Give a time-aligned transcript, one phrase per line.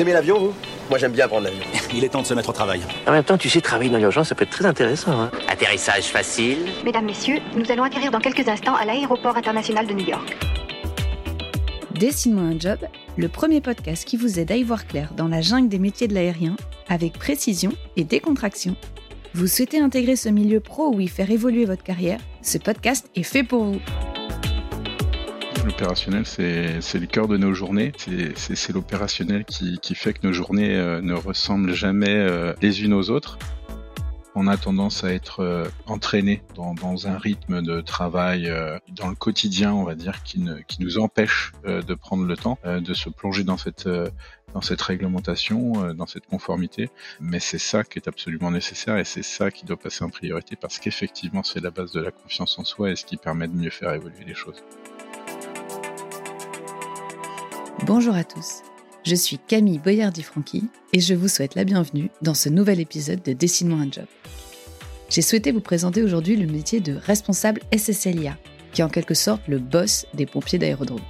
[0.00, 0.54] Vous aimez l'avion, vous?
[0.88, 1.60] Moi, j'aime bien prendre l'avion.
[1.94, 2.80] Il est temps de se mettre au travail.
[3.06, 5.20] En même temps, tu sais, travailler dans l'urgence, ça peut être très intéressant.
[5.20, 5.30] Hein.
[5.46, 6.56] Atterrissage facile.
[6.86, 10.38] Mesdames, Messieurs, nous allons atterrir dans quelques instants à l'aéroport international de New York.
[11.90, 12.78] Dessine-moi un job,
[13.18, 16.08] le premier podcast qui vous aide à y voir clair dans la jungle des métiers
[16.08, 16.56] de l'aérien,
[16.88, 18.76] avec précision et décontraction.
[19.34, 22.20] Vous souhaitez intégrer ce milieu pro ou y faire évoluer votre carrière?
[22.40, 23.80] Ce podcast est fait pour vous.
[26.24, 27.92] C'est le cœur de nos journées.
[28.34, 33.08] C'est l'opérationnel qui, fait que nos journées euh, ne ressemblent jamais euh, les unes aux
[33.08, 33.38] autres.
[34.34, 38.52] On a tendance à être euh, entraîné dans, un rythme de travail
[38.90, 40.44] dans le quotidien, on va dire, qui,
[40.80, 46.90] nous empêche de prendre le temps de se plonger dans cette réglementation, dans cette conformité.
[47.20, 50.56] Mais c'est ça qui est absolument nécessaire et c'est ça qui doit passer en priorité
[50.56, 53.56] parce qu'effectivement c'est la base de la confiance en soi et ce qui permet de
[53.56, 54.62] mieux faire évoluer les choses.
[57.86, 58.62] Bonjour à tous,
[59.06, 63.32] je suis Camille Boyardi-Franqui et je vous souhaite la bienvenue dans ce nouvel épisode de
[63.32, 64.04] Dessine-moi un job.
[65.08, 68.36] J'ai souhaité vous présenter aujourd'hui le métier de responsable SSLIA,
[68.72, 71.00] qui est en quelque sorte le boss des pompiers d'aérodrome.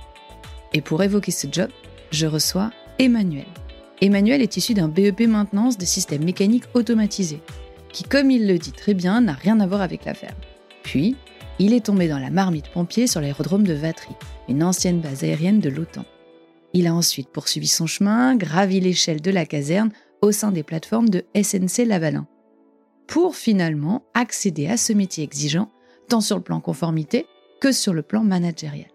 [0.72, 1.70] Et pour évoquer ce job,
[2.12, 3.46] je reçois Emmanuel.
[4.00, 7.42] Emmanuel est issu d'un BEP maintenance des systèmes mécaniques automatisés,
[7.92, 10.36] qui, comme il le dit très bien, n'a rien à voir avec l'affaire.
[10.84, 11.16] Puis,
[11.58, 14.14] il est tombé dans la marmite pompier sur l'aérodrome de Vatry,
[14.48, 16.04] une ancienne base aérienne de l'OTAN.
[16.72, 19.90] Il a ensuite poursuivi son chemin, gravi l'échelle de la caserne
[20.22, 22.26] au sein des plateformes de SNC Lavalin,
[23.06, 25.70] pour finalement accéder à ce métier exigeant,
[26.08, 27.26] tant sur le plan conformité
[27.60, 28.90] que sur le plan managérial.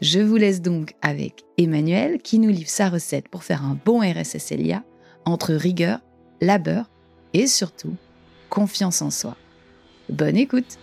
[0.00, 4.00] Je vous laisse donc avec Emmanuel qui nous livre sa recette pour faire un bon
[4.00, 4.84] RSSLIA
[5.24, 6.00] entre rigueur,
[6.40, 6.90] labeur
[7.34, 7.94] et surtout
[8.50, 9.36] confiance en soi.
[10.08, 10.78] Bonne écoute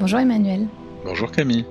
[0.00, 0.66] Bonjour Emmanuel.
[1.04, 1.66] Bonjour Camille.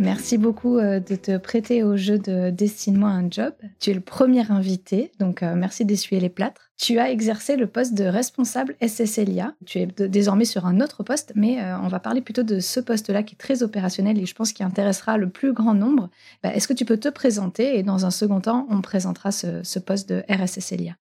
[0.00, 3.54] Merci beaucoup euh, de te prêter au jeu de Destine-moi un job.
[3.78, 6.72] Tu es le premier invité, donc euh, merci d'essuyer les plâtres.
[6.76, 9.54] Tu as exercé le poste de responsable SSLIA.
[9.64, 12.80] Tu es désormais sur un autre poste, mais euh, on va parler plutôt de ce
[12.80, 16.10] poste-là qui est très opérationnel et je pense qui intéressera le plus grand nombre.
[16.42, 19.62] Bah, est-ce que tu peux te présenter et dans un second temps, on présentera ce,
[19.62, 20.96] ce poste de RSSLIA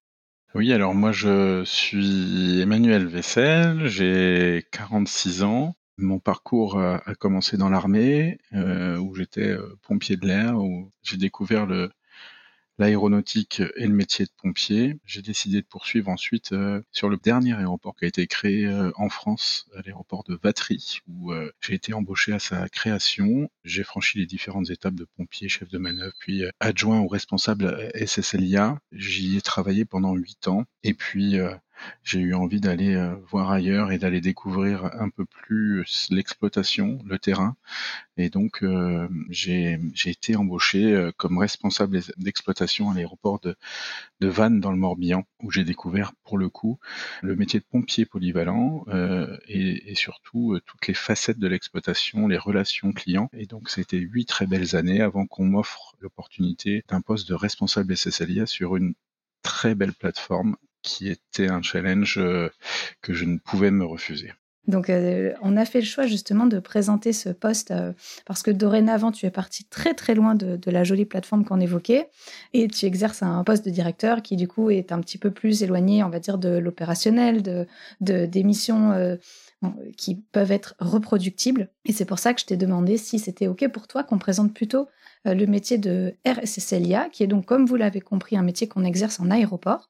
[0.55, 7.69] oui, alors moi je suis Emmanuel Vessel, j'ai 46 ans, mon parcours a, commencé dans
[7.69, 11.67] l'armée, euh, où j'étais euh, pompier de l'air, où j'ai découvert
[12.77, 14.99] l'aéronautique et le métier de pompier.
[15.05, 19.09] J'ai décidé de poursuivre ensuite euh, sur le dernier aéroport qui a été créé en
[19.09, 23.49] France, l'aéroport de Vatry, où j'ai été embauché à sa création.
[23.63, 28.79] J'ai franchi les différentes étapes de pompier, chef de manœuvre, puis adjoint au responsable SSLIA.
[28.91, 30.65] J'y ai travaillé pendant huit ans.
[30.83, 31.39] Et puis
[32.03, 37.19] j'ai eu envie d'aller euh, voir ailleurs et d'aller découvrir un peu plus l'exploitation, le
[37.19, 37.55] terrain.
[38.17, 43.55] Et donc, euh, j'ai été embauché euh, comme responsable d'exploitation à l'aéroport de,
[44.21, 46.79] Vannes dans le Morbihan, où j'ai découvert pour le coup
[47.21, 48.83] le métier de pompier polyvalent
[49.47, 53.29] et, et, surtout toutes les facettes de l'exploitation, les relations clients.
[53.33, 57.95] Et donc, c'était huit très belles années avant qu'on m'offre l'opportunité d'un poste de responsable
[57.95, 58.95] SSLIA sur une
[59.43, 62.49] très belle plateforme qui était un challenge euh,
[63.01, 64.31] que je ne pouvais me refuser.
[64.67, 67.93] Donc, euh, on a fait le choix justement de présenter ce poste euh,
[68.25, 72.09] parce que dorénavant, tu es parti très très loin de, la jolie plateforme qu'on évoquait
[72.53, 75.63] et tu exerces un poste de directeur qui du coup est un petit peu plus
[75.63, 77.65] éloigné, on va dire, de l'opérationnel, de,
[78.01, 79.17] des missions
[79.95, 81.69] qui peuvent être reproductibles.
[81.85, 84.53] Et c'est pour ça que je t'ai demandé si c'était OK pour toi qu'on présente
[84.53, 84.89] plutôt
[85.25, 89.19] le métier de RSSLIA, qui est donc, comme vous l'avez compris, un métier qu'on exerce
[89.19, 89.89] en aéroport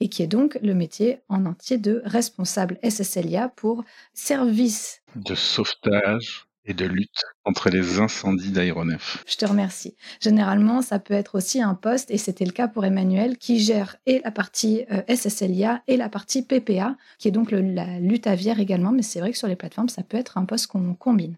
[0.00, 6.46] et qui est donc le métier en entier de responsable SSLIA pour service de sauvetage
[6.66, 9.22] et de lutte contre les incendies d'aéronefs.
[9.26, 9.96] Je te remercie.
[10.20, 13.96] Généralement, ça peut être aussi un poste, et c'était le cas pour Emmanuel, qui gère
[14.04, 18.58] et la partie euh, SSLIA et la partie PPA, qui est donc la lutte aviaire
[18.58, 21.36] également, mais c'est vrai que sur les plateformes, ça peut être un poste qu'on combine.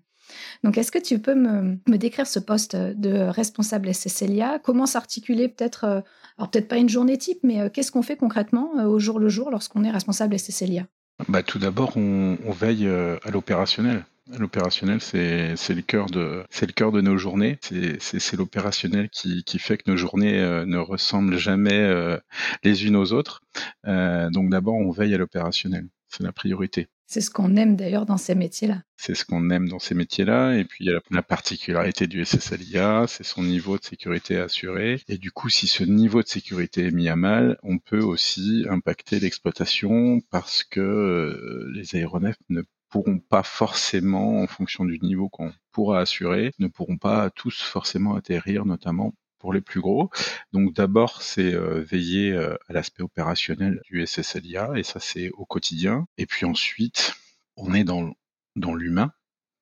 [0.65, 5.85] Donc, est-ce que tu peux me, décrire ce poste de responsable SSLIA Comment s'articuler peut-être,
[5.85, 6.01] euh,
[6.37, 9.19] alors peut-être pas une journée type, mais euh, qu'est-ce qu'on fait concrètement euh, au jour
[9.19, 10.87] le jour lorsqu'on est responsable SSLIA
[11.29, 14.05] bah, Tout d'abord, on, veille à l'opérationnel.
[14.39, 17.59] L'opérationnel, c'est le cœur de c'est le de nos journées.
[17.63, 22.19] C'est l'opérationnel qui, qui, fait que nos journées ne ressemblent jamais
[22.63, 23.41] les unes aux autres.
[23.87, 25.89] donc d'abord, on veille à l'opérationnel.
[26.09, 26.89] C'est la priorité.
[27.11, 28.83] C'est ce qu'on aime d'ailleurs dans ces métiers-là.
[28.99, 30.59] C'est ce qu'on aime dans ces métiers-là.
[30.59, 35.01] Et puis, il y a la, particularité du SSLIA, c'est son niveau de sécurité assuré.
[35.09, 38.67] Et du coup, si ce niveau de sécurité est mis à mal, on peut aussi
[38.69, 42.61] impacter l'exploitation parce que euh, les aéronefs ne
[42.91, 48.17] pourront pas forcément, en fonction du niveau qu'on pourra assurer, ne pourront pas tous forcément
[48.17, 50.11] atterrir, notamment pour les plus gros.
[50.53, 55.45] Donc d'abord, c'est euh, veiller euh, à l'aspect opérationnel du SSLIA, et ça c'est au
[55.45, 56.07] quotidien.
[56.19, 57.15] Et puis ensuite,
[57.57, 58.15] on est dans,
[58.57, 59.13] l'humain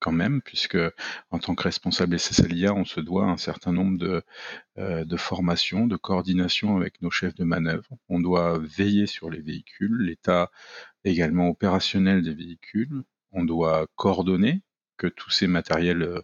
[0.00, 0.78] quand même, puisque
[1.30, 4.22] en tant que responsable SSLIA, on se doit un certain nombre
[4.78, 7.88] euh, de formations, de coordination avec nos chefs de manœuvre.
[8.08, 10.50] On doit veiller sur les véhicules, l'état
[11.04, 13.02] également opérationnel des véhicules.
[13.32, 14.62] On doit coordonner
[14.96, 16.22] que tous ces matériels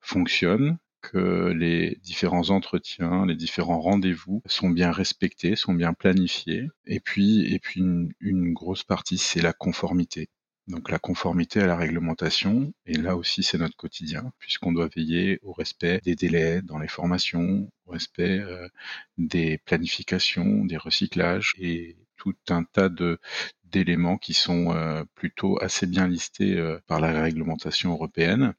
[0.00, 6.68] fonctionnent, que les différents entretiens, les différents rendez-vous sont bien respectés, sont bien planifiés.
[6.86, 10.28] Et puis, et puis une, grosse partie, c'est la conformité.
[10.68, 15.40] Donc la conformité à la réglementation, et là aussi c'est notre quotidien, puisqu'on doit veiller
[15.42, 18.68] au respect des délais dans les formations, au respect euh,
[19.18, 23.18] des planifications, des recyclages et tout un tas de
[23.70, 28.54] d'éléments qui sont euh, plutôt assez bien listés euh, par la réglementation européenne.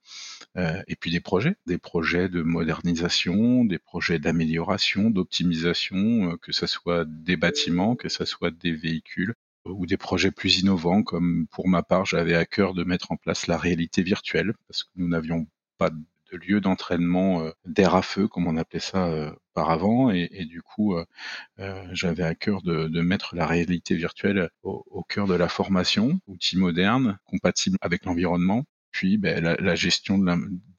[0.58, 6.68] Euh, et puis des projets, des projets de modernisation, des projets d'amélioration, d'optimisation, que ce
[6.68, 9.34] soit des bâtiments, que ce soit des véhicules
[9.66, 13.16] ou des projets plus innovants, comme pour ma part, j'avais à cœur de mettre en
[13.16, 15.48] place la réalité virtuelle, parce que nous n'avions
[15.78, 15.92] pas
[16.38, 20.12] lieu d'entraînement euh, d'air à feu, comme on appelait ça euh, auparavant.
[20.12, 25.28] Et, et, du coup, euh, j'avais à cœur de, mettre la réalité virtuelle au, cœur
[25.28, 30.20] de la formation, outil moderne, compatible avec l'environnement, puis ben, la, gestion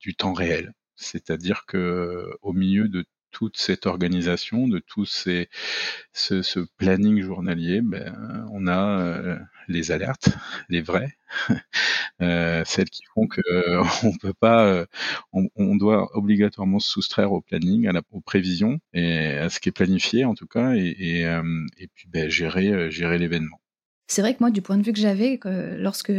[0.01, 0.73] du temps réel.
[0.97, 5.49] C'est-à-dire que au milieu de toute cette organisation, de tout ces,
[6.13, 9.39] ce, ce planning journalier, ben, on a euh,
[9.69, 10.31] les alertes,
[10.69, 11.17] les vraies,
[12.23, 14.87] euh, celles qui font que euh, on peut pas, euh,
[15.33, 19.71] on, doit obligatoirement se soustraire au planning, à la, aux prévisions et à ce qui
[19.71, 21.23] est planifié en tout cas, et, et,
[21.79, 23.62] et puis ben, gérer, gérer l'événement.
[24.13, 25.41] C'est vrai que moi, du point de vue que j'avais,
[25.79, 26.13] lorsque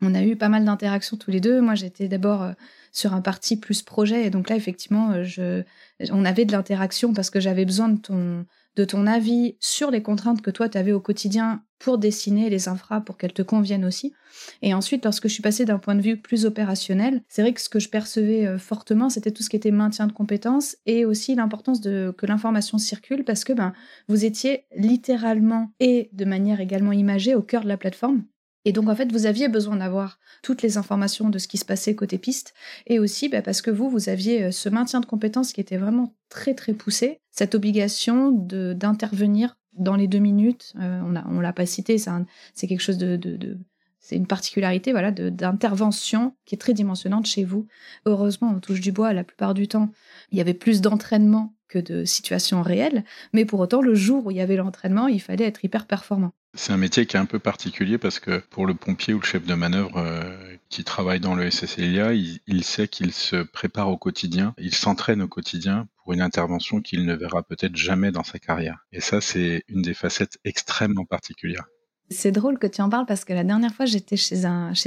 [0.00, 2.52] on a eu pas mal d'interactions tous les deux, moi j'étais d'abord
[2.92, 5.64] sur un parti plus projet, et donc là effectivement, je,
[6.12, 8.46] on avait de l'interaction parce que j'avais besoin de ton,
[8.76, 12.68] de ton avis sur les contraintes que toi tu avais au quotidien pour dessiner les
[12.68, 14.14] infras pour qu'elles te conviennent aussi.
[14.62, 17.60] Et ensuite, lorsque je suis passée d'un point de vue plus opérationnel, c'est vrai que
[17.60, 21.04] ce que je percevais euh, fortement, c'était tout ce qui était maintien de compétences et
[21.04, 23.72] aussi l'importance de que l'information circule parce que ben
[24.06, 28.22] vous étiez littéralement et de manière également imagée au cœur de la plateforme.
[28.64, 31.64] Et donc, en fait, vous aviez besoin d'avoir toutes les informations de ce qui se
[31.64, 32.54] passait côté piste,
[32.86, 35.78] et aussi bah, parce que vous, vous aviez euh, ce maintien de compétences qui était
[35.78, 40.74] vraiment très, très poussé, cette obligation d'intervenir dans les deux minutes.
[40.80, 43.58] Euh, on l'a pas cité, c'est quelque chose de, de,
[44.02, 47.66] c'est une particularité voilà d'intervention qui est très dimensionnante chez vous.
[48.04, 49.90] Heureusement, on touche du bois la plupart du temps.
[50.32, 54.30] Il y avait plus d'entraînement que de situations réelles, mais pour autant, le jour où
[54.30, 56.32] il y avait l'entraînement, il fallait être hyper performant.
[56.54, 59.24] C'est un métier qui est un peu particulier parce que pour le pompier ou le
[59.24, 63.96] chef de manœuvre euh, qui travaille dans le SSLIA, il, sait qu'il se prépare au
[63.96, 68.38] quotidien, il s'entraîne au quotidien pour une intervention qu'il ne verra peut-être jamais dans sa
[68.38, 68.84] carrière.
[68.92, 71.64] Et ça, c'est une des facettes extrêmement particulières.
[72.10, 74.36] C'est drôle que tu en parles parce que la dernière fois, j'étais chez,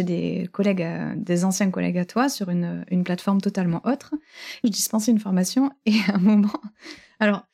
[0.03, 4.13] des collègues, euh, des anciens collègues à toi, sur une, une plateforme totalement autre.
[4.63, 6.61] Je dispensais une formation et à un moment.
[7.19, 7.47] Alors,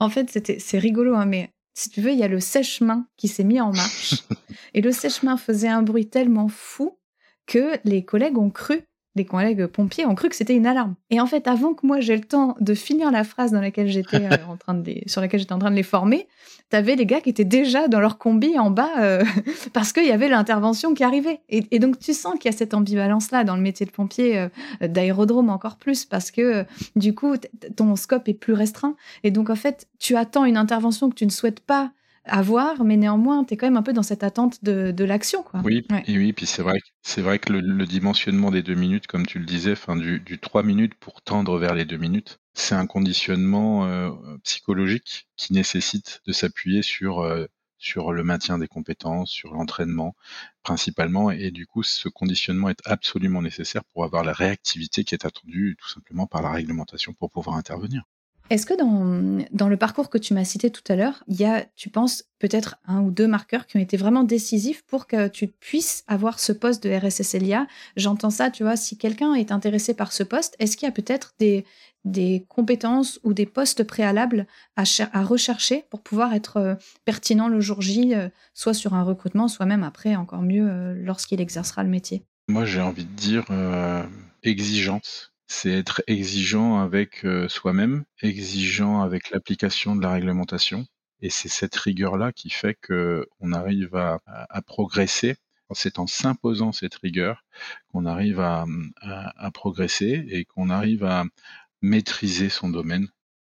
[0.00, 3.06] en fait, c'était, c'est rigolo, hein, mais si tu veux, il y a le sèche-main
[3.16, 4.24] qui s'est mis en marche.
[4.74, 6.98] et le sèche-main faisait un bruit tellement fou
[7.46, 8.82] que les collègues ont cru,
[9.14, 10.94] les collègues pompiers ont cru que c'était une alarme.
[11.10, 13.88] Et en fait, avant que moi j'ai le temps de finir la phrase dans laquelle
[13.88, 16.28] j'étais euh, en train de les, sur laquelle j'étais en train de les former,
[16.70, 19.22] t'avais les gars qui étaient déjà dans leur combi en bas euh,
[19.72, 21.40] parce qu'il y avait l'intervention qui arrivait.
[21.50, 24.38] Et, et donc tu sens qu'il y a cette ambivalence-là dans le métier de pompier,
[24.38, 24.48] euh,
[24.88, 26.64] d'aérodrome encore plus, parce que
[26.96, 27.34] du coup
[27.76, 28.96] ton scope est plus restreint.
[29.24, 31.92] Et donc en fait, tu attends une intervention que tu ne souhaites pas
[32.24, 35.42] avoir, mais néanmoins, tu es quand même un peu dans cette attente de, de l'action.
[35.42, 35.64] Quoi.
[35.64, 36.02] Oui, Ouais.
[36.06, 39.06] et oui, puis c'est vrai, que- c'est vrai que le, le dimensionnement des deux minutes,
[39.06, 42.74] comme tu le disais, du, du trois minutes pour tendre vers les deux minutes, c'est
[42.74, 44.10] un conditionnement euh,
[44.44, 47.46] psychologique qui nécessite de s'appuyer sur euh,
[47.78, 50.14] sur le maintien des compétences, sur l'entraînement
[50.62, 55.24] principalement, et du coup, ce conditionnement est absolument nécessaire pour avoir la réactivité qui est
[55.26, 58.04] attendue tout simplement par la réglementation pour pouvoir intervenir.
[58.52, 61.64] Est-ce que dans, le parcours que tu m'as cité tout à l'heure, il y a,
[61.74, 65.48] tu penses, peut-être un ou deux marqueurs qui ont été vraiment décisifs pour que tu
[65.48, 67.66] puisses avoir ce poste de RSSLIA
[67.96, 70.92] J'entends ça, tu vois, si quelqu'un est intéressé par ce poste, est-ce qu'il y a
[70.92, 74.82] peut-être des, compétences ou des postes préalables à,
[75.14, 76.74] à rechercher pour pouvoir être euh,
[77.06, 80.94] pertinent le jour J, euh, soit sur un recrutement, soit même après, encore mieux, euh,
[80.94, 82.22] lorsqu'il exercera le métier?
[82.48, 83.46] Moi, j'ai envie de dire
[84.42, 85.31] exigence.
[85.54, 90.86] C'est être exigeant avec euh, soi-même, exigeant avec l'application de la réglementation.
[91.20, 94.18] Et c'est cette rigueur-là qui fait que on arrive à,
[94.66, 95.36] progresser
[95.74, 97.44] c'est en s'imposant cette rigueur
[97.88, 98.64] qu'on arrive à,
[99.54, 101.24] progresser et qu'on arrive à
[101.82, 103.08] maîtriser son domaine.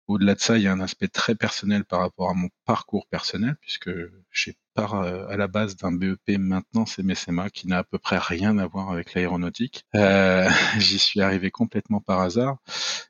[0.09, 3.07] Au-delà de ça, il y a un aspect très personnel par rapport à mon parcours
[3.07, 3.91] personnel, puisque
[4.31, 7.99] j'ai part euh, à la base d'un BEP maintenant c'est MECMA qui n'a à peu
[7.99, 9.85] près rien à voir avec l'aéronautique.
[9.95, 12.59] Euh, J'y suis arrivé complètement par hasard.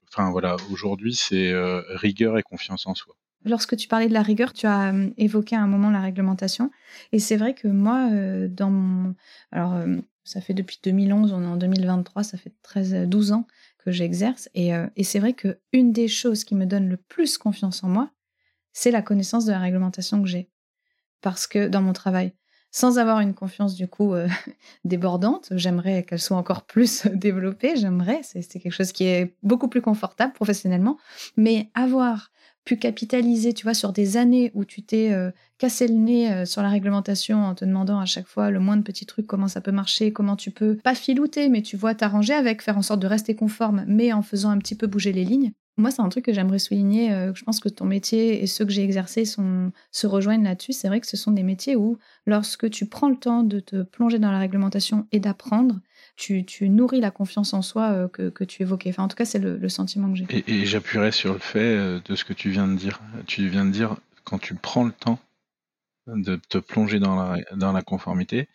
[0.09, 3.15] Enfin voilà, aujourd'hui c'est euh, rigueur et confiance en soi.
[3.45, 6.71] Lorsque tu parlais de la rigueur, tu as évoqué à un moment la réglementation.
[7.11, 8.09] Et c'est vrai que moi,
[8.47, 9.17] dans mon...
[9.51, 9.83] Alors,
[10.23, 13.49] ça fait depuis 2011, on est en 2023, ça fait 13, 12 ans
[13.85, 14.49] que j'exerce.
[14.55, 18.11] Et, et c'est vrai qu'une des choses qui me donne le plus confiance en moi,
[18.73, 20.51] c'est la connaissance de la réglementation que j'ai.
[21.21, 22.33] Parce que dans mon travail,
[22.71, 24.15] sans avoir une confiance du coup
[24.85, 29.83] débordante, j'aimerais qu'elle soit encore plus développée, j'aimerais, c'est quelque chose qui est beaucoup plus
[29.83, 30.99] confortable professionnellement,
[31.37, 32.32] mais avoir
[32.65, 36.45] pu capitaliser, tu vois, sur des années où tu t'es euh, cassé le nez euh,
[36.45, 39.49] sur la réglementation en te demandant à chaque fois le moins de petits trucs, comment
[39.49, 42.83] ça peut marcher, comment tu peux, pas filouter, mais tu vois, t'arranger avec, faire en
[42.83, 45.53] sorte de rester conforme, mais en faisant un petit peu bouger les lignes.
[45.79, 47.13] Moi, c'est un truc que j'aimerais souligner.
[47.13, 50.75] Euh, je pense que ton métier et ceux que j'ai exercés se rejoignent là-dessus.
[50.75, 53.83] C'est vrai que ce sont des métiers où, lorsque tu prends le temps de te
[53.83, 55.81] plonger dans la réglementation et d'apprendre,
[56.17, 58.91] tu, nourris la confiance en soi euh, que, tu évoquais.
[58.91, 60.27] Enfin, en tout cas, c'est le, sentiment que j'ai.
[60.31, 63.01] Et, et j'appuierai sur le fait euh, de ce que tu viens de dire.
[63.27, 65.19] Tu viens de dire, quand tu prends le temps
[66.07, 68.49] de te plonger dans la, conformité,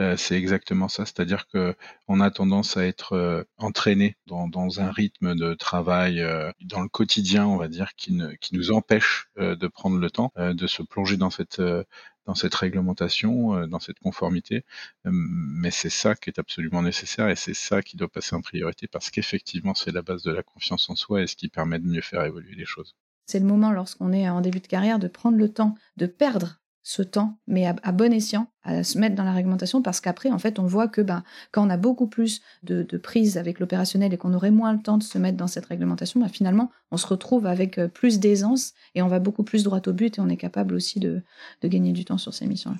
[0.00, 1.06] euh, c'est exactement ça.
[1.06, 1.74] C'est-à-dire que
[2.08, 6.22] on a tendance à être entraîné dans, un rythme de travail
[6.60, 8.12] dans le quotidien, on va dire, qui,
[8.52, 13.98] nous empêche de prendre le temps de se plonger dans cette réglementation, euh, dans cette
[13.98, 14.64] conformité.
[15.06, 18.40] Euh, mais c'est ça qui est absolument nécessaire et c'est ça qui doit passer en
[18.40, 21.78] priorité parce qu'effectivement, c'est la base de la confiance en soi et ce qui permet
[21.78, 22.94] de mieux faire évoluer les choses.
[23.26, 26.59] C'est le moment, lorsqu'on est en début de carrière, de prendre le temps de perdre
[26.82, 30.38] ce temps, mais à, bon escient, à se mettre dans la réglementation, parce qu'après, en
[30.38, 31.22] fait, on voit que ben,
[31.52, 34.80] quand on a beaucoup plus de, de prise avec l'opérationnel et qu'on aurait moins le
[34.80, 38.18] temps de se mettre dans cette réglementation, ben, finalement, on se retrouve avec euh, plus
[38.18, 41.22] d'aisance et on va beaucoup plus droit au but et on est capable aussi de,
[41.62, 42.78] de gagner du temps sur ces missions-là.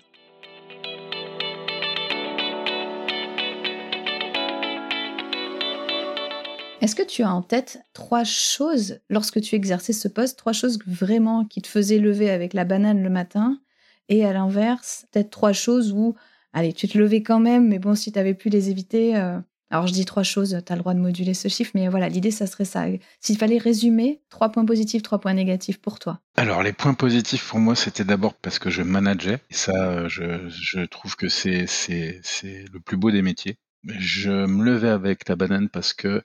[6.80, 10.78] Est-ce que tu as en tête trois choses, lorsque tu exerçais ce poste, trois choses
[10.86, 13.60] vraiment qui te faisaient lever avec la banane le matin
[14.10, 16.14] et à l'inverse, peut-être trois choses où,
[16.52, 19.16] allez, tu te levais quand même, mais bon, si tu avais pu les éviter.
[19.16, 19.38] Euh,
[19.70, 22.08] alors, je dis trois choses, tu as le droit de moduler ce chiffre, mais voilà,
[22.08, 22.86] l'idée, ça serait ça.
[23.20, 26.20] S'il fallait résumer, trois points positifs, trois points négatifs pour toi.
[26.36, 29.38] Alors, les points positifs pour moi, c'était d'abord parce que je manageais.
[29.48, 33.58] Et ça, je, je trouve que c'est le plus beau des métiers.
[33.84, 36.22] Je me levais avec la banane parce que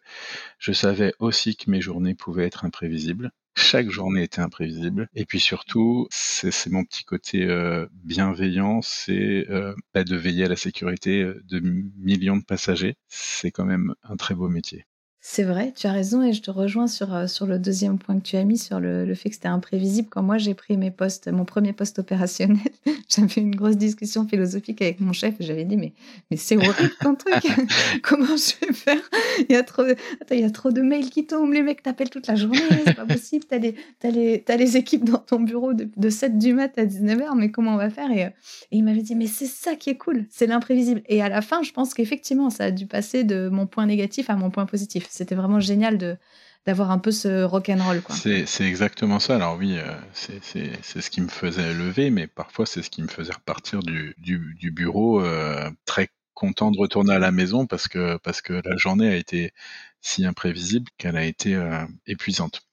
[0.58, 3.32] je savais aussi que mes journées pouvaient être imprévisibles.
[3.58, 5.10] Chaque journée était imprévisible.
[5.16, 10.50] Et puis surtout, c'est mon petit côté euh, bienveillant, c'est euh, bah, de veiller à
[10.50, 12.98] la sécurité euh, de millions de passagers.
[13.08, 14.86] C'est quand même un très beau métier.
[15.28, 18.20] C'est vrai, tu as raison et je te rejoins sur, euh, sur le deuxième point
[18.20, 20.08] que tu as mis, sur le, le fait que c'était imprévisible.
[20.08, 22.60] Quand moi j'ai pris mes postes, mon premier poste opérationnel,
[23.10, 25.94] j'avais une grosse discussion philosophique avec mon chef et j'avais dit mais,
[26.30, 27.44] mais c'est horrible ton truc,
[28.04, 29.02] comment je vais faire?
[29.50, 29.96] Il y, a trop, de,
[30.30, 32.94] il y a trop de mails qui tombent, les mecs t'appellent toute la journée, c'est
[32.94, 36.38] pas possible, t'as les, as les, as les équipes dans ton bureau de, de 7
[36.38, 38.12] du mat à 19h, mais comment on va faire?
[38.12, 38.30] Et, euh,
[38.72, 41.02] et il m'avait dit mais c'est ça qui est cool, c'est l'imprévisible.
[41.08, 44.30] Et à la fin, je pense qu'effectivement, ça a dû passer de mon point négatif
[44.30, 46.18] à mon point positif c'était vraiment génial de
[46.66, 48.02] d'avoir un peu ce rock and roll.
[48.10, 49.36] C'est exactement ça.
[49.36, 53.08] Alors oui, euh, c'est ce qui me faisait lever, mais parfois c'est ce qui me
[53.08, 58.18] faisait repartir du, du, bureau euh, très content de retourner à la maison parce que,
[58.18, 59.54] parce que la journée a été
[60.02, 62.64] si imprévisible qu'elle a été euh, épuisante.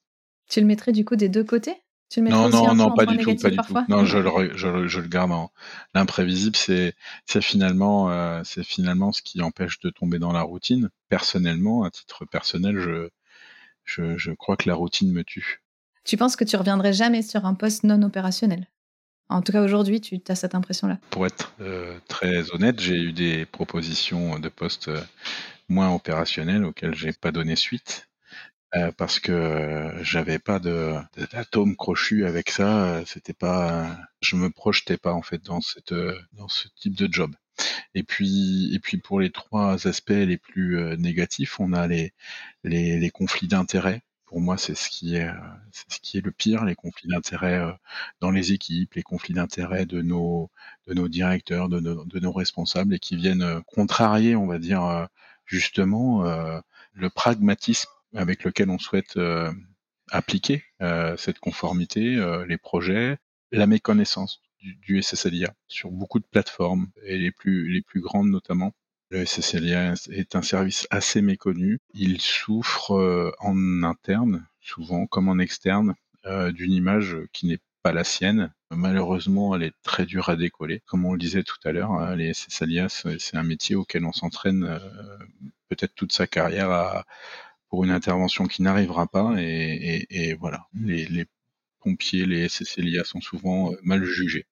[0.49, 1.77] Tu le mettrais du coup des deux côtés?
[2.21, 3.75] Non, non, non, pas du tout, pas du tout.
[3.89, 5.51] Non, je le, je, je le garde en
[5.95, 6.95] l'imprévisible, c'est
[7.41, 10.91] finalement euh, c'est finalement ce qui empêche de tomber dans la routine.
[11.13, 13.11] Personnellement, à titre personnel, je,
[13.85, 15.61] je, je crois que la routine me tue.
[16.05, 18.67] Tu penses que tu reviendrais jamais sur un poste non opérationnel?
[19.29, 20.99] En tout cas, aujourd'hui, tu as cette impression-là.
[21.11, 25.03] Pour être euh, très honnête, j'ai eu des propositions de postes euh,
[25.69, 28.09] moins opérationnels auxquels j'ai pas donné suite.
[28.75, 30.95] Euh, parce que j'avais pas de
[31.31, 33.03] d'atome crochu avec ça.
[33.05, 35.95] C'était pas, je me projetais pas en fait dans cette
[36.33, 37.35] dans ce type de job.
[37.95, 42.13] Et puis et puis pour les trois aspects les plus euh, négatifs, on a les
[42.65, 44.03] les, les conflits d'intérêts.
[44.27, 45.31] Pour moi, c'est ce qui est
[45.73, 47.73] c'est ce qui est le pire, les conflits d'intérêts euh,
[48.21, 50.51] dans les équipes, les conflits d'intérêts de nos
[50.87, 55.09] de nos directeurs, de nos, de nos responsables et qui viennent contrarier, on va dire
[55.47, 56.25] justement
[56.95, 59.53] le pragmatisme avec lequel on souhaite euh,
[60.11, 63.19] appliquer euh, cette conformité, euh, les projets,
[63.51, 68.73] la méconnaissance du, SSLIA sur beaucoup de plateformes et les plus, les plus grandes notamment.
[69.11, 71.79] Le SSLIA est un service assez méconnu.
[71.93, 77.93] Il souffre euh, en interne, souvent comme en externe, euh, d'une image qui n'est pas
[77.93, 78.53] la sienne.
[78.71, 80.83] Malheureusement, elle est très dure à décoller.
[80.87, 84.13] Comme on le disait tout à l'heure, hein, les SSLIA, c'est un métier auquel on
[84.13, 84.79] s'entraîne euh,
[85.69, 87.05] peut-être toute sa carrière
[87.69, 89.35] pour une intervention qui n'arrivera pas.
[89.39, 91.27] Et, voilà, les,
[91.83, 94.47] pompiers, les SSLIA sont souvent euh, mal jugés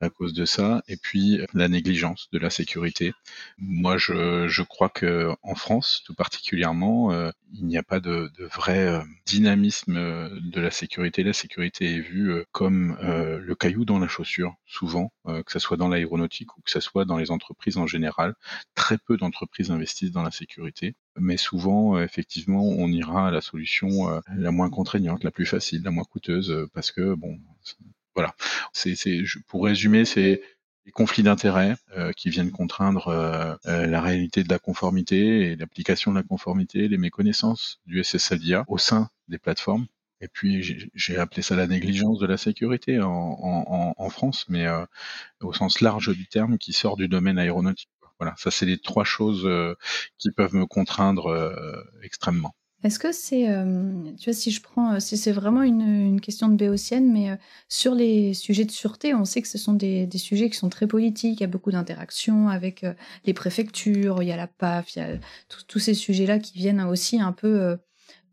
[0.00, 3.12] à cause de ça, et puis la négligence de la sécurité.
[3.58, 8.30] Moi, je, je crois que en France, tout particulièrement, euh, il n'y a pas de,
[8.38, 11.22] de vrai euh, dynamisme de la sécurité.
[11.22, 15.88] La sécurité est vue comme le caillou dans la chaussure, souvent, que ce soit dans
[15.88, 18.34] l'aéronautique ou que ce soit dans les entreprises en général.
[18.74, 23.40] Très peu d'entreprises investissent dans la sécurité mais souvent, euh, effectivement, on ira à la
[23.40, 27.38] solution euh, la moins contraignante, la plus facile, la moins coûteuse, euh, parce que bon,
[28.16, 28.34] voilà.
[28.72, 30.42] C'est, c'est, pour résumer, c'est
[30.84, 31.76] les conflits d'intérêts
[32.16, 37.80] qui viennent contraindre la réalité de la conformité et l'application de la conformité, les méconnaissances
[37.86, 39.86] du SSLIA au sein des plateformes.
[40.20, 40.62] Et puis
[40.94, 44.66] j'ai appelé ça la négligence de la sécurité en, France, mais
[45.40, 47.90] au sens large du terme, qui sort du domaine aéronautique.
[48.18, 49.74] Voilà, ça c'est les trois choses euh,
[50.18, 52.54] qui peuvent me contraindre euh, extrêmement.
[52.82, 56.56] Est-ce que c'est, euh, tu vois, si je prends, si c'est vraiment une, question de
[56.56, 60.56] béotienne, mais sur les sujets de sûreté, on sait que ce sont des, sujets qui
[60.56, 62.84] sont très politiques, il y a beaucoup d'interactions avec
[63.24, 65.18] les préfectures, il y a la PAF, il y a
[65.68, 67.76] tous ces sujets-là qui viennent aussi un peu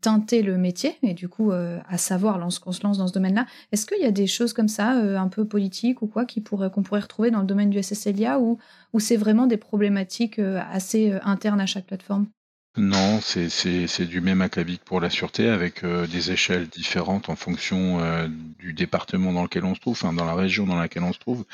[0.00, 3.46] teinter le métier et du coup à savoir lorsqu'on se lance dans ce domaine-là.
[3.72, 7.00] Est-ce qu'il y a des choses comme ça, un peu politiques ou quoi, qu'on pourrait
[7.00, 8.58] retrouver dans le domaine du SSLIA ou
[9.00, 12.28] c'est vraiment des problématiques euh, assez euh, internes à chaque plateforme?
[12.76, 18.00] Non, c'est du même acabit pour la sûreté avec euh, des échelles différentes en fonction
[18.58, 21.18] du département dans lequel on se trouve, enfin dans la région dans laquelle on se
[21.20, 21.44] trouve.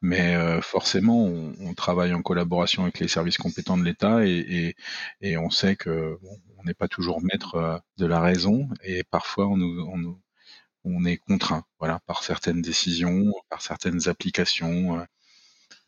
[0.00, 4.74] Mais forcément, on, travaille en collaboration avec les services compétents de l'État et,
[5.20, 6.18] et, on sait que
[6.58, 10.18] on n'est pas toujours maître de la raison et parfois on, nous, on,
[10.84, 15.06] on est contraint, voilà, par certaines décisions, par certaines applications.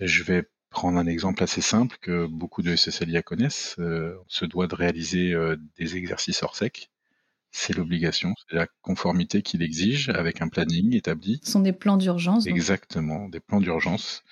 [0.00, 4.44] Je vais prendre un exemple assez simple que beaucoup de SSLIA connaissent, euh, on se
[4.44, 6.90] doit de réaliser euh, des exercices hors sec.
[7.52, 11.38] C'est l'obligation, c'est la conformité qu'il exige avec un planning établi.
[11.44, 12.46] Ce sont des plans d'urgence.
[12.46, 14.24] Exactement, des plans d'urgence,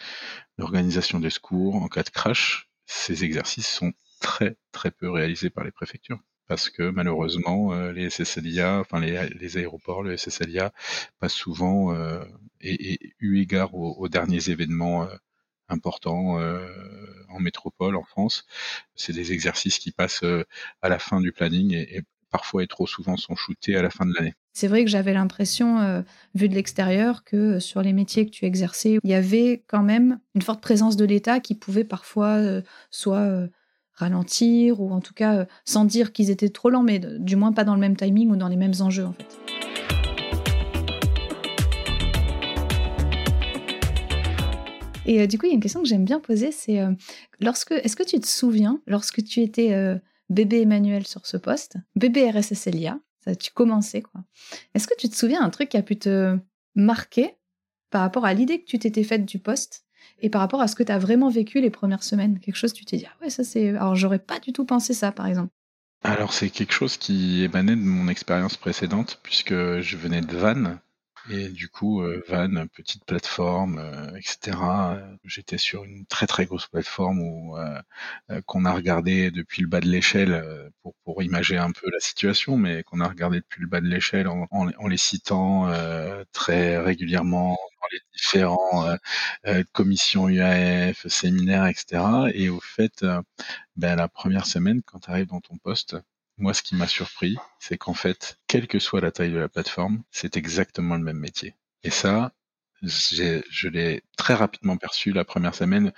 [0.56, 2.70] l'organisation des secours en cas de crash.
[2.86, 8.08] Ces exercices sont très très peu réalisés par les préfectures parce que malheureusement euh, les
[8.10, 10.72] SSLIA, enfin les, aéroports, le SSLIA
[11.20, 11.94] passe souvent
[12.60, 15.06] et, et, eu égard aux, derniers événements
[15.70, 16.66] importants euh,
[17.28, 18.44] en métropole, en France.
[18.94, 20.44] C'est des exercices qui passent euh,
[20.82, 24.06] à la fin du planning et, parfois et trop souvent sont shootés à la fin
[24.06, 24.34] de l'année.
[24.52, 26.02] C'est vrai que j'avais l'impression, euh,
[26.34, 30.20] vu de l'extérieur, que sur les métiers que tu exerçais, il y avait quand même
[30.34, 32.38] une forte présence de l'État qui pouvait parfois
[32.90, 33.48] soit
[33.94, 37.64] ralentir ou en tout cas sans dire qu'ils étaient trop lents, mais du moins pas
[37.64, 39.59] dans le même timing ou dans les mêmes enjeux en fait.
[45.10, 46.92] Et euh, du coup, il y a une question que j'aime bien poser, c'est euh,
[47.40, 51.78] lorsque, est-ce que tu te souviens, lorsque tu étais euh, bébé Emmanuel sur ce poste,
[51.96, 53.00] bébé RSSLIA,
[53.40, 54.20] tu commençais quoi.
[54.72, 56.38] Est-ce que tu te souviens un truc qui a pu te
[56.76, 57.34] marquer
[57.90, 59.84] par rapport à l'idée que tu t'étais faite du poste
[60.20, 62.38] et par rapport à ce que tu as vraiment vécu les premières semaines?
[62.38, 63.70] Quelque chose, tu t'es dit, ah ouais, ça c'est.
[63.70, 65.52] Alors, j'aurais pas du tout pensé ça, par exemple.
[66.04, 70.78] Alors, c'est quelque chose qui émanait de mon expérience précédente, puisque je venais de Vannes,
[71.30, 74.56] et du coup, euh, Van, petite plateforme, euh, etc.
[75.24, 77.80] J'étais sur une très très grosse plateforme où euh,
[78.46, 82.56] qu'on a regardé depuis le bas de l'échelle pour pour imager un peu la situation,
[82.56, 85.70] mais qu'on a regardé depuis le bas de l'échelle en, en, les citant
[86.32, 88.96] très régulièrement dans les différents
[89.72, 92.02] commissions UAF, séminaires, etc.
[92.34, 93.04] Et au fait,
[93.76, 95.96] ben, la première semaine, quand tu arrives dans ton poste,
[96.40, 99.48] moi, ce qui m'a surpris, c'est qu'en fait, quelle que soit la taille de la
[99.48, 101.54] plateforme, c'est exactement le même métier.
[101.82, 102.32] Et ça,
[102.82, 105.92] je l'ai très rapidement perçu la première semaine.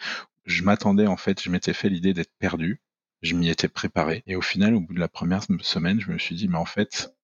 [0.45, 2.81] Je m'attendais, en fait, je m'étais fait l'idée d'être perdu.
[3.23, 4.23] Je m'y étais préparé.
[4.27, 6.65] Et au final, au bout de la première semaine, je me suis dit, mais en
[6.65, 7.15] fait,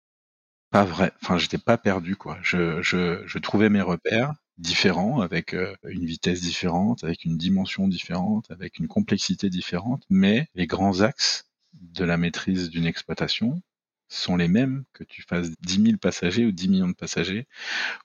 [0.70, 1.12] pas vrai.
[1.22, 2.38] Enfin, j'étais pas perdu, quoi.
[2.42, 7.88] Je, je, je trouvais mes repères différents, avec euh, une vitesse différente, avec une dimension
[7.88, 11.47] différente, avec une complexité différente, mais les grands axes
[11.81, 13.61] de la maîtrise d'une exploitation
[14.09, 17.47] sont les mêmes que tu fasses 10 000 passagers ou 10 millions de passagers.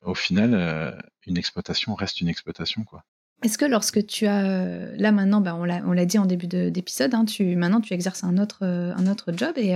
[0.02, 0.92] Au final, euh,
[1.26, 3.04] une exploitation reste une exploitation, quoi.
[3.42, 7.14] Est-ce que lorsque tu as euh, là maintenant, ben on l'a dit en début d'épisode,
[7.14, 9.76] hein, tu maintenant tu exerces un autre euh, un autre job et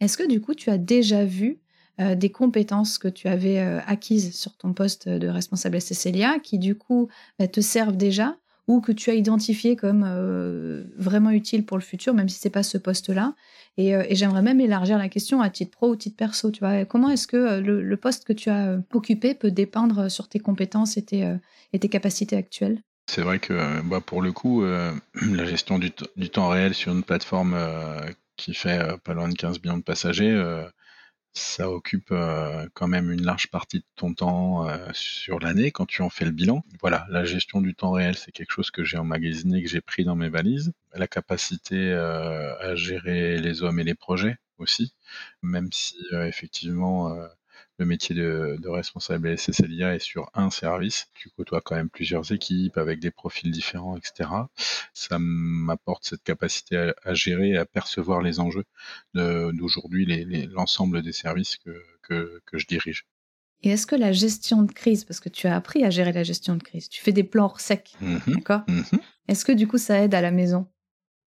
[0.00, 1.58] est-ce que du coup tu as déjà vu
[1.98, 7.08] des compétences que tu avais acquises sur ton poste de responsable SSLIA qui du coup
[7.40, 8.36] bah, te servent déjà
[8.68, 12.50] ou que tu as identifié comme euh, vraiment utile pour le futur, même si c'est
[12.50, 13.34] pas ce poste-là.
[13.76, 16.50] Et, et j'aimerais même élargir la question à titre pro ou titre perso.
[16.50, 20.28] Tu vois, comment est-ce que le, le, poste que tu as occupé peut dépeindre sur
[20.28, 22.82] tes compétences et tes, capacités actuelles?
[23.08, 24.92] C'est vrai que bah, pour le coup, euh,
[25.32, 28.00] la gestion du, du, temps réel sur une plateforme euh,
[28.36, 30.38] qui fait euh, pas loin de 15 millions de passagers,
[31.38, 32.12] ça occupe
[32.74, 36.30] quand même une large partie de ton temps sur l'année quand tu en fais le
[36.30, 36.64] bilan.
[36.80, 40.04] Voilà, la gestion du temps réel, c'est quelque chose que j'ai emmagasiné, que j'ai pris
[40.04, 40.72] dans mes valises.
[40.94, 44.94] La capacité à gérer les hommes et les projets aussi,
[45.42, 47.16] même si effectivement
[47.78, 51.06] le métier de, responsable SSLIA est sur un service.
[51.14, 54.30] Tu côtoies quand même plusieurs équipes avec des profils différents, etc.
[54.92, 58.64] Ça m'apporte cette capacité à, gérer et à percevoir les enjeux
[59.14, 60.06] d'aujourd'hui,
[60.52, 63.06] l'ensemble des services que, que, je dirige.
[63.62, 66.22] Et est-ce que la gestion de crise, parce que tu as appris à gérer la
[66.22, 68.62] gestion de crise, tu fais des plans secs, mmh d'accord?
[68.68, 68.82] Mmh
[69.28, 70.68] Est-ce que du coup ça aide à la maison?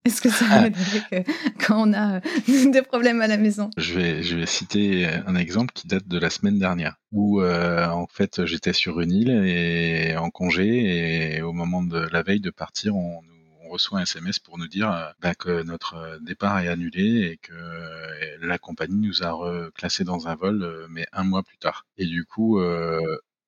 [0.04, 0.70] Est-ce que ça ah.
[0.70, 1.24] que
[1.64, 3.70] quand on a euh, des problèmes à la maison?
[3.78, 7.88] Je vais, je vais citer un exemple qui date de la semaine dernière, où euh,
[7.88, 12.40] en fait j'étais sur une île et en congé et au moment de la veille
[12.40, 13.22] de partir, on,
[13.70, 17.54] reçoit un SMS pour nous dire euh, bah, que notre départ est annulé et que
[18.42, 21.86] la compagnie nous a reclassé dans un vol, mais un mois plus tard.
[21.98, 22.60] Et du coup,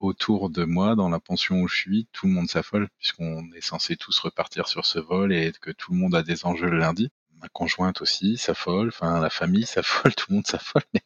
[0.03, 3.61] autour de moi, dans la pension où je suis, tout le monde s'affole, puisqu'on est
[3.61, 6.77] censé tous repartir sur ce vol et que tout le monde a des enjeux le
[6.79, 7.09] lundi.
[7.41, 11.01] Ma conjointe aussi s'affole, enfin la famille s'affole, tout le monde s'affole, mais,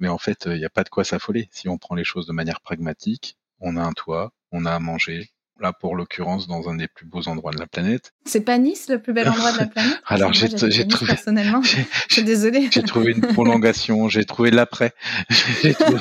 [0.00, 1.48] mais, en fait, il n'y a pas de quoi s'affoler.
[1.52, 4.78] Si on prend les choses de manière pragmatique, on a un toit, on a à
[4.78, 5.31] manger,
[5.62, 8.12] là pour l'occurrence dans un des plus beaux endroits de la planète.
[8.24, 10.00] C'est pas Nice le plus bel endroit de la planète?
[10.06, 11.78] Alors j'ai trouvé personnellement, je
[12.10, 12.68] suis désolée.
[12.70, 14.92] J'ai trouvé une prolongation, j'ai trouvé l'après.
[15.62, 16.00] j'ai trouvé,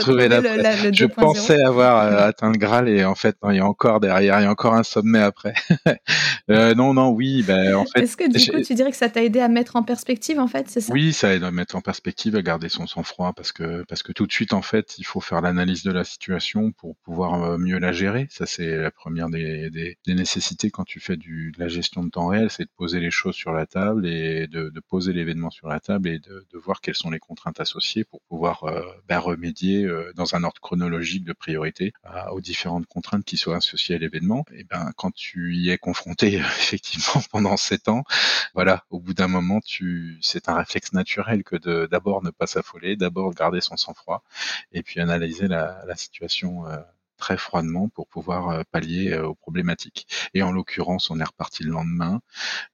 [0.00, 0.92] trouvé l'après.
[0.92, 4.00] Je pensais avoir euh, atteint le Graal et en fait non, il y a encore
[4.00, 5.54] derrière, il y a encore un sommet après.
[6.50, 8.02] euh, non non oui, ben en fait.
[8.02, 10.48] Est-ce que du coup tu dirais que ça t'a aidé à mettre en perspective en
[10.48, 10.92] fait, c'est ça?
[10.92, 14.12] Oui, ça aide à mettre en perspective, à garder son sang-froid parce que parce que
[14.12, 17.58] tout de suite en fait il faut faire l'analyse de la situation pour pouvoir euh,
[17.58, 21.52] mieux la gérer ça, c'est la première des, des, des, nécessités quand tu fais du,
[21.52, 24.46] de la gestion de temps réel, c'est de poser les choses sur la table et
[24.46, 27.60] de, de poser l'événement sur la table et de, de, voir quelles sont les contraintes
[27.60, 31.92] associées pour pouvoir euh, ben, remédier euh, dans un ordre chronologique de priorité
[32.32, 34.44] aux différentes contraintes qui sont associées à l'événement.
[34.52, 38.04] Et ben, quand tu y es confronté effectivement pendant sept ans,
[38.54, 42.46] voilà, au bout d'un moment, tu, c'est un réflexe naturel que de d'abord ne pas
[42.46, 44.22] s'affoler, d'abord garder son sang-froid
[44.72, 46.66] et puis analyser la, la situation.
[46.66, 46.76] Euh,
[47.16, 50.06] très froidement pour pouvoir euh, pallier euh, aux problématiques.
[50.34, 52.20] Et en l'occurrence, on est reparti le lendemain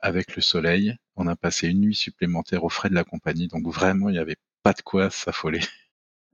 [0.01, 0.97] avec le soleil.
[1.17, 4.19] On a passé une nuit supplémentaire aux frais de la compagnie, donc vraiment, il n'y
[4.19, 5.61] avait pas de quoi s'affoler.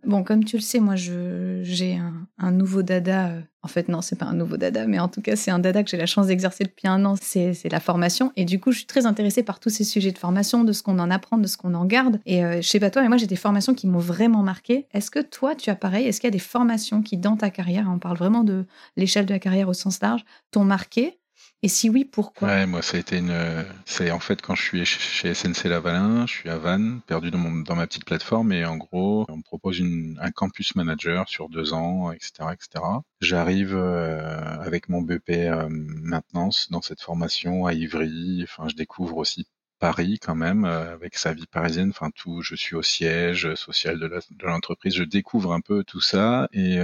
[0.07, 1.99] Bon, comme tu le sais, moi, j'ai
[2.39, 3.29] un, nouveau dada.
[3.29, 5.59] Euh, en fait, non, c'est pas un nouveau dada, mais en tout cas, c'est un
[5.59, 7.17] dada que j'ai la chance d'exercer depuis un an.
[7.21, 8.33] C'est la formation.
[8.37, 10.85] Et du coup, je suis très intéressée par tous ces sujets de formation, de ce
[10.85, 12.21] qu'on en apprend, de ce qu'on en garde.
[12.27, 14.87] Et euh, je sais pas toi, mais moi, j'ai des formations qui m'ont vraiment marqué.
[14.93, 16.07] Est-ce que toi, tu as pareil?
[16.07, 19.27] Est-ce qu'il y a des formations qui, dans ta carrière, on parle vraiment de l'échelle
[19.27, 21.19] de la carrière au sens large, t'ont marqué?
[21.63, 22.49] Et si oui, pourquoi?
[22.49, 23.65] Ouais, moi, ça a été une.
[23.85, 27.39] C'est en fait quand je suis chez SNC Lavalin, je suis à Vannes, perdu dans,
[27.39, 31.73] ma petite plateforme, et en gros, on me propose une, un campus manager sur deux
[31.73, 32.85] ans, etc., etc.
[33.21, 38.45] J'arrive euh, avec mon BP euh, maintenance dans cette formation à Ivry.
[38.45, 39.45] Enfin, je découvre aussi
[39.81, 43.99] Paris quand même, euh, avec sa vie parisienne, enfin tout, je suis au siège social
[43.99, 46.79] de l'entreprise, je découvre un peu tout ça et,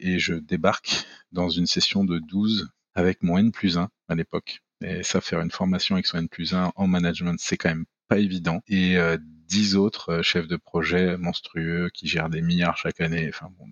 [0.00, 4.62] et je débarque dans une session de 12 avec mon N plus 1 à l'époque.
[4.82, 7.84] Et ça, faire une formation avec son N plus 1 en management, c'est quand même
[8.08, 8.62] pas évident.
[8.66, 13.28] Et euh, dix autres euh, chefs de projet monstrueux qui gèrent des milliards chaque année,
[13.28, 13.66] enfin bon,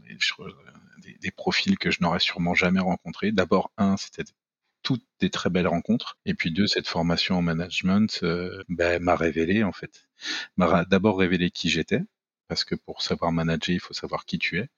[1.02, 3.32] des, des, profils que je n'aurais sûrement jamais rencontrés.
[3.32, 4.24] D'abord, un, c'était
[4.82, 6.18] toutes des très belles rencontres.
[6.24, 10.08] Et puis deux, cette formation en management euh, ben, m'a révélé en fait,
[10.56, 12.00] m'a d'abord révélé qui j'étais,
[12.48, 14.68] parce que pour savoir manager, il faut savoir qui tu es,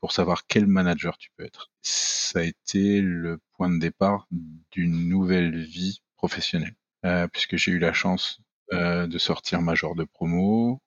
[0.00, 1.70] pour savoir quel manager tu peux être.
[1.82, 4.26] Ça a été le point de départ
[4.72, 8.40] d'une nouvelle vie professionnelle, euh, puisque j'ai eu la chance
[8.72, 10.80] euh, de sortir major de promo,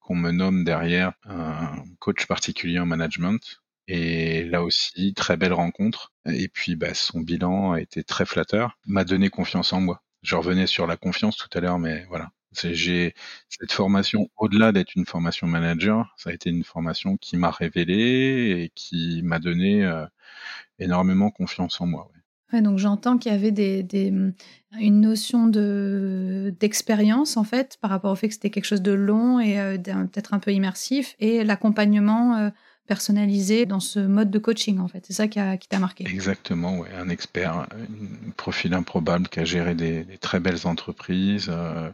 [0.00, 3.60] qu'on me nomme derrière un coach particulier en management.
[3.86, 6.12] Et là aussi, très belle rencontre.
[6.26, 10.02] Et puis, bah, son bilan a été très flatteur, m'a donné confiance en moi.
[10.22, 12.30] Je revenais sur la confiance tout à l'heure, mais voilà,
[12.62, 13.14] j'ai
[13.48, 18.62] cette formation, au-delà d'être une formation manager, ça a été une formation qui m'a révélé
[18.64, 20.06] et qui m'a donné euh,
[20.78, 22.10] énormément confiance en moi.
[22.52, 24.12] Donc j'entends qu'il y avait des, des-
[24.78, 28.92] une notion de d'expérience en fait par rapport au fait que c'était quelque chose de
[28.92, 32.50] long et euh, peut-être un peu immersif et l'accompagnement euh,
[32.86, 35.04] personnalisé dans ce mode de coaching en fait.
[35.06, 36.04] C'est ça qui a- qui t'a marqué.
[36.06, 41.90] Exactement, ouais, un expert, un profil improbable qui a géré des, très belles entreprises, euh,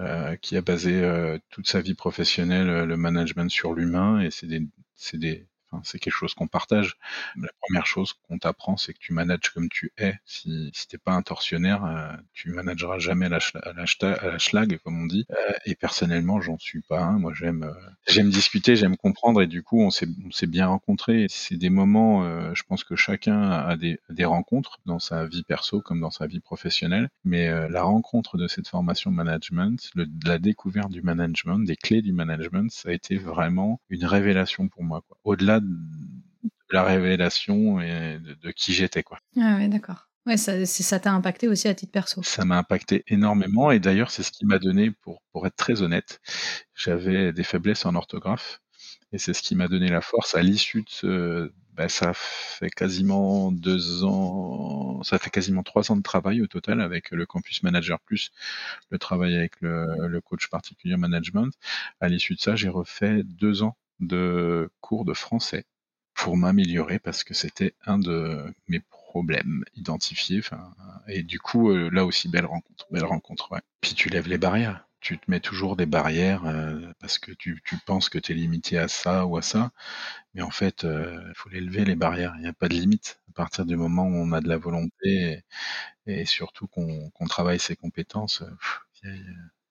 [0.00, 4.46] euh, qui a basé euh, toute sa vie professionnelle, le management sur l'humain, et c'est
[4.46, 4.62] des,
[4.96, 5.46] c'est des,
[5.84, 6.96] c'est quelque chose qu'on partage.
[7.36, 10.14] La première chose qu'on t'apprend, c'est que tu manages comme tu es.
[10.24, 14.78] Si, si t'es pas un tortionnaire, euh, tu manageras jamais à la, la, la schlag,
[14.84, 15.26] comme on dit.
[15.30, 17.18] Euh, et personnellement, j'en suis pas un.
[17.18, 20.06] Moi, j'aime, euh, j'aime discuter, j'aime comprendre, et du coup, on s'est,
[20.46, 21.26] bien rencontrés.
[21.28, 25.80] C'est des moments, je pense que chacun a des, des rencontres dans sa vie perso
[25.80, 27.08] comme dans sa vie professionnelle.
[27.24, 29.90] Mais la rencontre de cette formation management,
[30.24, 34.82] la découverte du management, des clés du management, ça a été vraiment une révélation pour
[34.82, 35.02] moi.
[35.24, 39.18] Au-delà de la révélation et de, de qui j'étais, quoi.
[39.36, 40.08] Ah ouais, d'accord.
[40.24, 42.22] Ouais, ça ça t'a impacté aussi à titre perso.
[42.22, 45.82] Ça m'a impacté énormément et d'ailleurs c'est ce qui m'a donné, pour, pour être très
[45.82, 46.20] honnête,
[46.76, 48.60] j'avais des faiblesses en orthographe
[49.12, 51.52] et c'est ce qui m'a donné la force à l'issue de ce...
[51.72, 56.80] bah, ça fait quasiment deux ans, ça fait quasiment trois ans de travail au total
[56.80, 58.30] avec le Campus Manager Plus,
[58.90, 61.52] le travail avec le, le coach particulier management.
[62.00, 65.64] À l'issue de ça, j'ai refait deux ans de cours de français
[66.14, 70.42] pour m'améliorer parce que c'était un de mes problèmes identifiés.
[71.08, 73.50] Et du coup, euh, là aussi, belle rencontre, belle rencontre.
[73.52, 73.60] Ouais.
[73.80, 74.86] Puis tu lèves les barrières.
[75.00, 78.78] Tu te mets toujours des barrières euh, parce que tu, penses que tu es limité
[78.78, 79.72] à ça ou à ça.
[80.34, 82.34] Mais en fait, il faut les lever, les barrières.
[82.36, 83.20] Il n'y a pas de limite.
[83.30, 85.42] À partir du moment où on a de la volonté
[86.06, 88.80] et, surtout qu'on travaille ses compétences, euh, pff,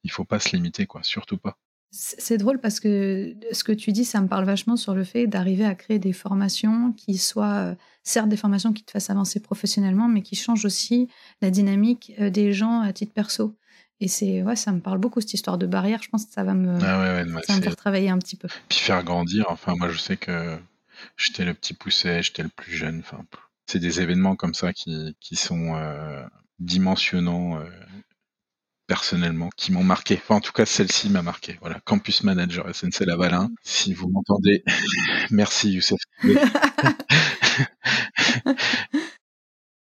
[0.04, 1.04] il faut pas se limiter, quoi.
[1.04, 1.58] Surtout pas.
[1.94, 5.28] C'est drôle parce que ce que tu dis, ça me parle vachement sur le fait
[5.28, 9.42] d'arriver à créer des formations qui soient, euh, certes, des formations qui te fassent avancer
[9.42, 11.10] professionnellement, mais qui changent aussi
[11.42, 13.58] la dynamique euh, des gens à titre perso.
[14.00, 16.02] Et c'est, ouais, ça me parle beaucoup cette histoire de barrière.
[16.02, 17.76] Je pense que ça va me, Ah ouais, ouais, ouais, ça va me c'est- faire
[17.76, 18.48] travailler un petit peu.
[18.70, 19.46] puis faire grandir.
[19.50, 20.58] Enfin, moi, je sais que
[21.18, 23.00] j'étais le petit pousset, j'étais le plus jeune.
[23.00, 23.24] Enfin,
[23.68, 26.24] c'est des événements comme ça qui, qui sont euh,
[26.60, 27.66] dimensionnants euh,
[28.92, 30.20] personnellement, qui m'ont marqué.
[30.22, 31.58] Enfin, en tout cas, celle-ci m'a marqué.
[31.62, 33.50] Voilà, Campus Manager SNC Lavalin.
[33.64, 34.66] Si vous m'entendez,
[35.32, 35.98] merci Youssef.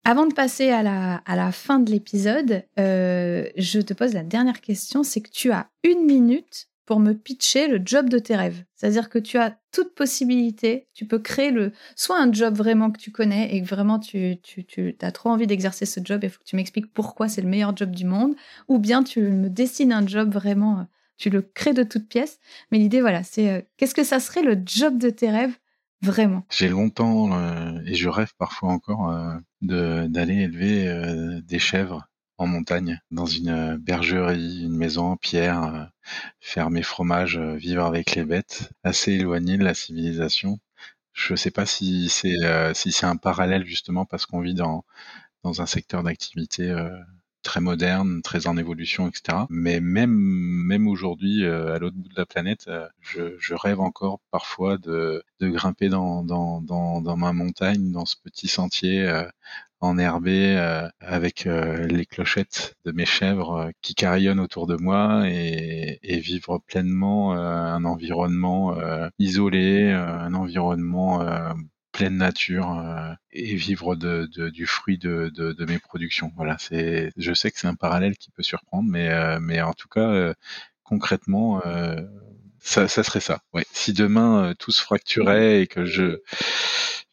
[0.04, 4.22] Avant de passer à la, à la fin de l'épisode, euh, je te pose la
[4.22, 8.36] dernière question, c'est que tu as une minute pour me pitcher le job de tes
[8.36, 8.64] rêves.
[8.74, 12.98] C'est-à-dire que tu as toute possibilité, tu peux créer le, soit un job vraiment que
[12.98, 16.26] tu connais et que vraiment tu, tu, tu as trop envie d'exercer ce job et
[16.26, 18.34] il faut que tu m'expliques pourquoi c'est le meilleur job du monde,
[18.68, 20.82] ou bien tu me dessines un job vraiment, euh,
[21.16, 22.38] tu le crées de toutes pièces.
[22.70, 25.56] Mais l'idée, voilà, c'est euh, qu'est-ce que ça serait le job de tes rêves
[26.02, 26.44] vraiment?
[26.50, 29.14] J'ai longtemps, euh, et je rêve parfois encore,
[29.62, 32.06] d'aller élever des chèvres
[32.38, 35.84] en montagne, dans une euh, bergerie, une maison en pierre, euh,
[36.40, 40.58] faire mes fromages, euh, vivre avec les bêtes, assez éloigné de la civilisation.
[41.12, 42.34] Je sais pas si c'est
[42.74, 44.84] si c'est un parallèle justement parce qu'on vit dans
[45.44, 46.74] dans un secteur d'activité
[47.42, 49.46] très moderne, très en évolution, etc.
[49.50, 52.68] Mais même même aujourd'hui, à l'autre bout de la planète,
[53.00, 58.16] je, je rêve encore parfois de, de grimper dans, dans, dans, ma montagne, dans ce
[58.22, 59.06] petit sentier
[59.84, 65.24] enherbé, euh, avec euh, les clochettes de mes chèvres euh, qui carillonnent autour de moi
[65.28, 68.76] et, et vivre pleinement un environnement
[69.18, 71.20] isolé, un environnement
[71.92, 76.32] pleine nature euh, et vivre de, de- du fruit de, de, mes productions.
[76.36, 77.12] Voilà, c'est.
[77.16, 80.00] Je sais que c'est un parallèle qui peut surprendre, mais euh, mais en tout cas
[80.10, 80.34] euh,
[80.82, 81.62] concrètement,
[82.60, 83.40] ça, ça serait ça.
[83.52, 83.64] Ouais.
[83.72, 86.20] Si demain tout se fracturait et que je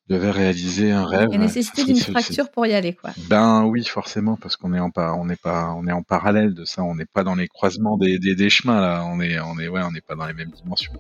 [0.10, 3.12] devais réaliser un rêve, Il y a nécessité d'une fracture pour y aller, quoi.
[3.30, 6.54] ben oui, forcément, parce qu'on est en par, on n'est pas, on est en parallèle
[6.54, 6.84] de ça.
[6.84, 9.04] On n'est pas dans les croisements des, des, des chemins là.
[9.06, 10.94] On est, on est, ouais, on n'est pas dans les mêmes dimensions.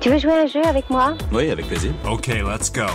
[0.00, 1.14] Tu veux jouer à un jeu avec moi?
[1.30, 1.92] Oui, avec plaisir.
[2.06, 2.86] Okay, let's go.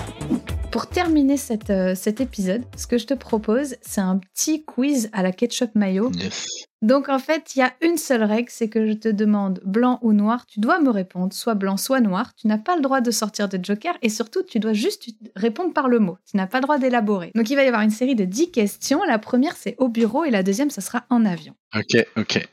[0.76, 5.10] Pour terminer cette, euh, cet épisode, ce que je te propose, c'est un petit quiz
[5.14, 6.12] à la ketchup mayo.
[6.12, 6.48] Yes.
[6.82, 10.00] Donc en fait, il y a une seule règle, c'est que je te demande blanc
[10.02, 10.46] ou noir.
[10.46, 12.34] Tu dois me répondre soit blanc, soit noir.
[12.36, 15.08] Tu n'as pas le droit de sortir de joker et surtout, tu dois juste
[15.38, 16.18] répondre par le mot.
[16.30, 17.32] Tu n'as pas le droit d'élaborer.
[17.36, 19.02] Donc il va y avoir une série de 10 questions.
[19.08, 21.54] La première, c'est au bureau et la deuxième, ça sera en avion.
[21.74, 22.50] Ok, ok.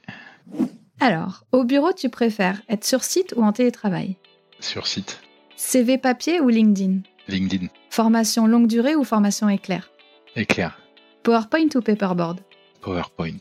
[1.01, 4.17] Alors, au bureau, tu préfères être sur site ou en télétravail?
[4.61, 5.19] Sur site,
[5.57, 7.01] CV papier ou LinkedIn?
[7.27, 9.91] LinkedIn, Formation longue durée ou formation éclair?
[10.35, 10.79] Éclair,
[11.23, 12.41] PowerPoint ou paperboard?
[12.81, 13.37] PowerPoint,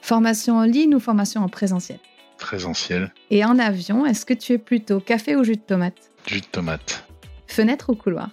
[0.00, 1.98] Formation en ligne ou formation en présentiel?
[2.38, 6.12] Présentiel, Et en avion, est-ce que tu es plutôt café ou jus de tomate?
[6.28, 7.08] Jus de tomate,
[7.48, 8.30] Fenêtre ou couloir?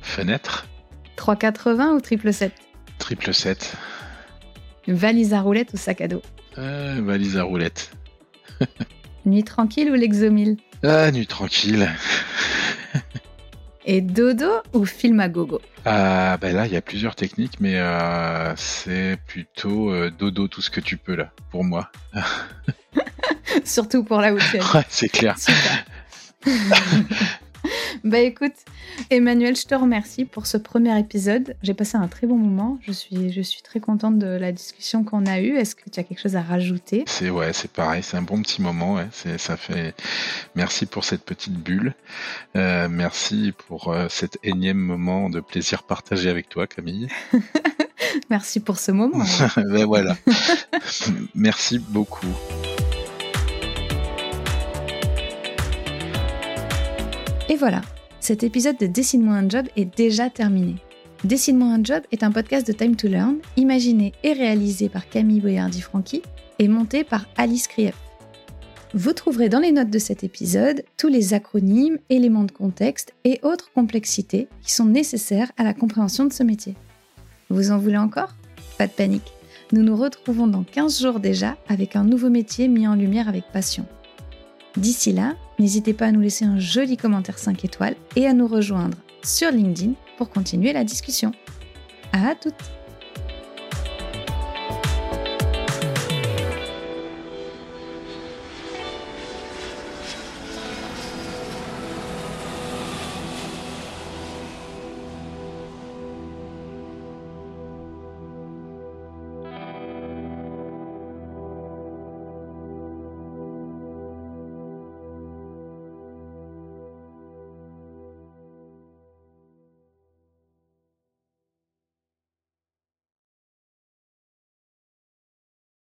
[0.00, 0.66] Fenêtre.
[1.14, 2.52] 380 ou triple 7
[2.98, 3.76] Triple 7.
[4.88, 6.22] Valise à roulette ou sac à dos?
[6.58, 7.92] Euh, valise à roulette.
[9.26, 10.56] Nuit tranquille ou l'exomile?
[10.82, 11.88] Ah, nuit tranquille.
[13.84, 17.74] Et dodo ou film à gogo Ah, ben là, il y a plusieurs techniques, mais
[17.76, 21.90] euh, c'est plutôt euh, dodo tout ce que tu peux là, pour moi.
[23.64, 24.78] Surtout pour la week-end.
[24.78, 25.36] Ouais, c'est clair.
[28.04, 28.54] Bah écoute,
[29.10, 31.56] Emmanuel, je te remercie pour ce premier épisode.
[31.62, 32.78] J'ai passé un très bon moment.
[32.82, 35.56] Je suis, je suis très contente de la discussion qu'on a eue.
[35.56, 37.04] Est-ce que tu as quelque chose à rajouter?
[37.06, 38.94] C'est ouais, c'est pareil, c'est un bon petit moment.
[38.94, 39.08] Ouais.
[39.12, 39.94] C'est, ça fait.
[40.54, 41.94] Merci pour cette petite bulle.
[42.56, 47.08] Euh, merci pour euh, cet énième moment de plaisir partagé avec toi, Camille.
[48.30, 49.24] Merci pour ce moment.
[49.56, 50.16] ben voilà.
[51.34, 52.26] merci beaucoup.
[57.62, 57.82] Voilà,
[58.18, 60.74] cet épisode de Dessine-moi un job est déjà terminé.
[61.22, 65.40] Dessine-moi un job est un podcast de Time to Learn, imaginé et réalisé par Camille
[65.40, 66.22] Boyardi-Franqui
[66.58, 67.94] et monté par Alice Krief.
[68.94, 73.38] Vous trouverez dans les notes de cet épisode tous les acronymes, éléments de contexte et
[73.44, 76.74] autres complexités qui sont nécessaires à la compréhension de ce métier.
[77.48, 78.34] Vous en voulez encore?
[78.76, 79.32] Pas de panique.
[79.70, 83.44] Nous nous retrouvons dans 15 jours déjà avec un nouveau métier mis en lumière avec
[83.52, 83.86] passion.
[84.76, 88.48] D'ici là, n'hésitez pas à nous laisser un joli commentaire 5 étoiles et à nous
[88.48, 91.30] rejoindre sur LinkedIn pour continuer la discussion.
[92.12, 92.52] À toutes